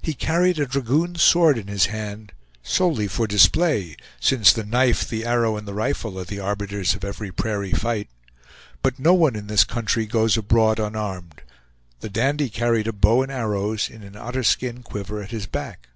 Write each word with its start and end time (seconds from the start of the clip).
He 0.00 0.14
carried 0.14 0.58
a 0.58 0.64
dragoon 0.64 1.16
sword 1.16 1.58
in 1.58 1.66
his 1.66 1.84
hand, 1.92 2.32
solely 2.62 3.06
for 3.06 3.26
display, 3.26 3.96
since 4.18 4.50
the 4.50 4.64
knife, 4.64 5.06
the 5.06 5.26
arrow, 5.26 5.58
and 5.58 5.68
the 5.68 5.74
rifle 5.74 6.18
are 6.18 6.24
the 6.24 6.40
arbiters 6.40 6.94
of 6.94 7.04
every 7.04 7.30
prairie 7.30 7.74
fight; 7.74 8.08
but 8.82 8.98
no 8.98 9.12
one 9.12 9.36
in 9.36 9.46
this 9.46 9.64
country 9.64 10.06
goes 10.06 10.38
abroad 10.38 10.78
unarmed, 10.80 11.42
the 12.00 12.08
dandy 12.08 12.48
carried 12.48 12.86
a 12.88 12.94
bow 12.94 13.22
and 13.22 13.30
arrows 13.30 13.90
in 13.90 14.02
an 14.02 14.16
otter 14.16 14.42
skin 14.42 14.82
quiver 14.82 15.22
at 15.22 15.32
his 15.32 15.44
back. 15.44 15.88